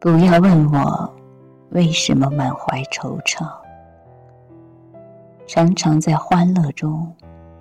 [0.00, 1.14] 不要问我
[1.72, 3.46] 为什么满怀惆怅，
[5.46, 7.14] 常常在欢乐中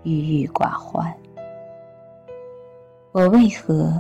[0.04, 1.14] 郁郁寡欢。
[3.12, 3.94] 我为何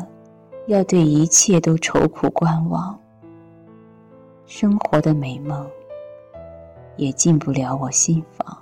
[0.67, 2.97] 要对一切都愁苦观望？
[4.45, 5.69] 生活的美梦
[6.95, 8.57] 也进不了我心房。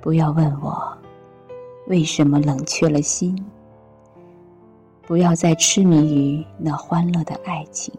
[0.00, 0.96] 不要问我
[1.86, 3.38] 为什么冷却了心。
[5.08, 7.94] 不要再痴迷于那欢乐的爱情，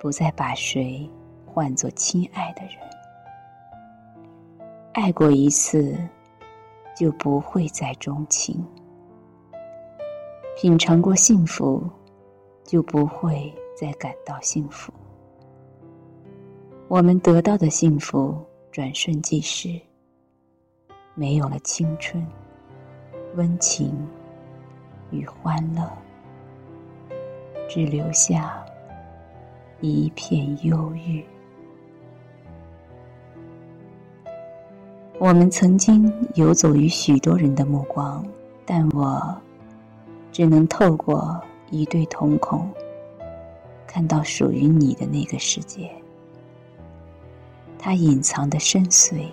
[0.00, 1.06] 不再把谁
[1.44, 2.72] 唤作亲爱的人。
[4.94, 5.94] 爱过一次，
[6.96, 8.56] 就不会再钟情；
[10.56, 11.86] 品尝过幸福，
[12.64, 14.90] 就不会再感到幸福。
[16.88, 18.34] 我们得到的幸福
[18.72, 19.78] 转瞬即逝，
[21.14, 22.26] 没有了青春、
[23.34, 23.94] 温情。
[25.10, 25.90] 与欢乐，
[27.68, 28.64] 只留下
[29.80, 31.24] 一片忧郁。
[35.18, 38.24] 我们曾经游走于许多人的目光，
[38.64, 39.36] 但我
[40.30, 42.70] 只能透过一对瞳孔，
[43.86, 45.90] 看到属于你的那个世界。
[47.78, 49.26] 它隐藏的深邃，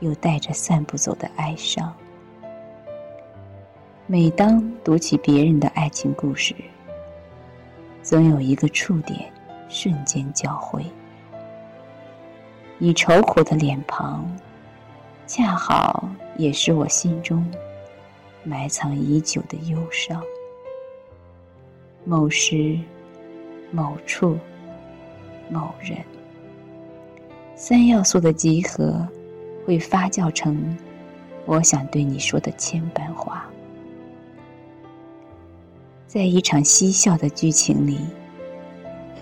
[0.00, 1.92] 又带着散不走的哀伤。
[4.12, 6.54] 每当读起别人的爱情故事，
[8.02, 9.32] 总有一个触点
[9.70, 10.84] 瞬间交汇。
[12.76, 14.30] 你愁苦的脸庞，
[15.26, 17.42] 恰好也是我心中
[18.44, 20.22] 埋藏已久的忧伤。
[22.04, 22.78] 某时、
[23.70, 24.38] 某处、
[25.48, 25.96] 某人，
[27.56, 29.08] 三要素的集合，
[29.64, 30.76] 会发酵成
[31.46, 33.48] 我想对你说的千般话。
[36.12, 37.98] 在一场嬉笑的剧情里，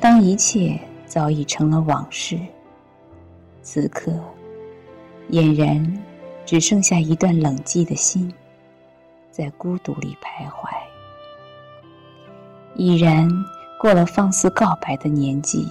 [0.00, 2.36] 当一切早已成了往事，
[3.62, 4.12] 此刻
[5.30, 6.02] 俨然
[6.44, 8.34] 只剩下一段冷寂的心，
[9.30, 10.68] 在孤独里徘徊。
[12.74, 13.30] 已然
[13.78, 15.68] 过了放肆告白的年纪，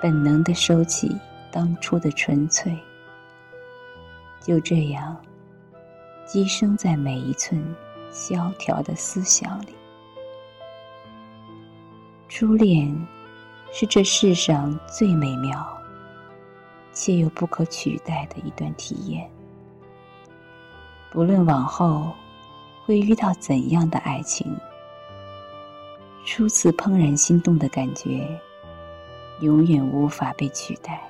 [0.00, 1.18] 本能的收起
[1.50, 2.72] 当初的纯粹，
[4.40, 5.16] 就这样
[6.24, 7.60] 寄生在每一寸。
[8.14, 9.74] 萧条的思想里，
[12.28, 12.96] 初恋
[13.72, 15.66] 是这世上最美妙
[16.92, 19.28] 且又不可取代的一段体验。
[21.10, 22.12] 不论往后
[22.86, 24.56] 会遇到怎样的爱情，
[26.24, 28.28] 初次怦然心动的感觉
[29.40, 31.02] 永远无法被取代。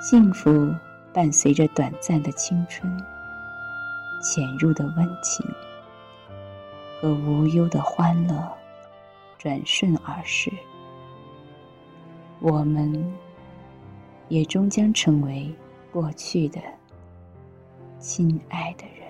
[0.00, 0.72] 幸福
[1.12, 3.04] 伴随着短暂的青春。
[4.24, 5.46] 潜入的温情
[6.98, 8.50] 和无忧的欢乐，
[9.36, 10.50] 转瞬而逝。
[12.40, 13.12] 我们
[14.28, 15.54] 也终将成为
[15.92, 16.58] 过去的
[17.98, 19.03] 亲爱的人。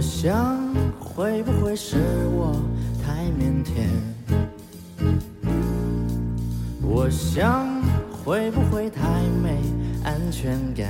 [0.00, 0.56] 我想，
[0.98, 1.98] 会不会是
[2.32, 2.56] 我
[3.04, 3.70] 太腼腆？
[6.80, 7.68] 我想，
[8.10, 9.02] 会不会太
[9.42, 9.58] 没
[10.02, 10.88] 安全感？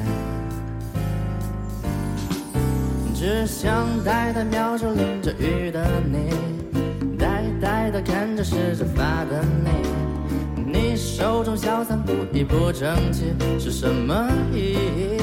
[3.13, 15.19] 只想呆呆瞄着淋着雨的你，呆呆的看着湿着发的你，你手中小伞不一不整齐是什么意义？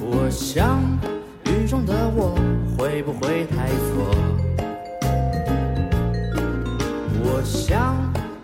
[0.00, 0.80] 我想。
[1.72, 2.34] 中的我
[2.76, 4.14] 会不会太错？
[7.24, 7.96] 我想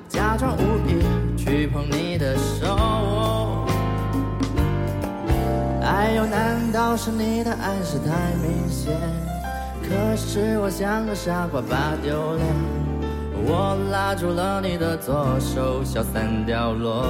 [0.08, 1.04] 假装无意
[1.36, 3.66] 去碰你的手。
[5.82, 8.96] 哎呦，难道是你的暗示太明显？
[9.82, 12.46] 可是我像个傻瓜把丢脸。
[13.44, 17.04] 我拉住了你的左手，消散掉落，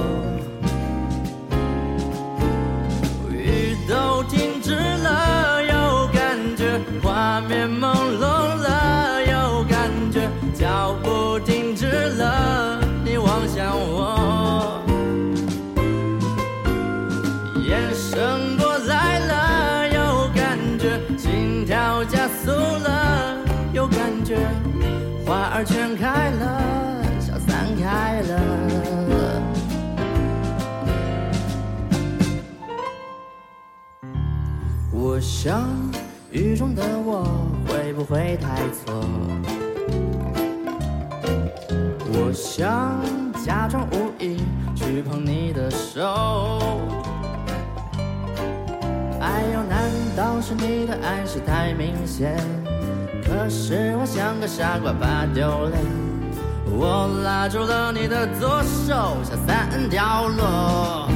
[25.25, 28.31] 花儿全开了小三开了。
[34.91, 35.69] 我想
[36.31, 37.23] 雨中的我
[37.67, 39.03] 会不会太错？
[42.11, 43.01] 我想
[43.45, 44.41] 假装无意
[44.75, 46.01] 去碰你的手。
[49.21, 52.37] 哎哟难道是你的爱是太明显
[53.29, 55.79] 可是我像个傻瓜把丢脸。
[56.71, 61.07] 我拉住了你的左手，像三条落。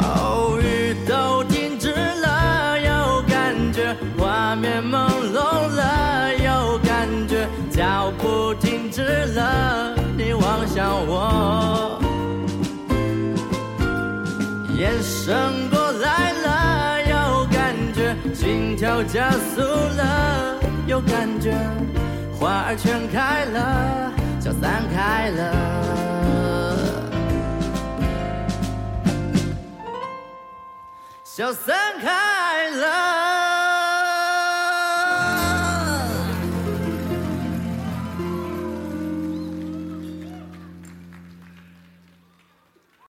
[0.00, 5.36] 哦，雨都停止了，有感觉；画面朦胧
[5.74, 12.00] 了，有感觉；脚步停止了，你望向我，
[14.76, 15.68] 眼神
[19.00, 20.58] 我加速了，
[20.88, 21.52] 有感觉；
[22.36, 25.54] 花儿全开了，消散开了。
[31.22, 33.47] 消散开了。